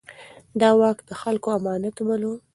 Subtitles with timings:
[0.59, 2.31] ده واک د خلکو امانت باله.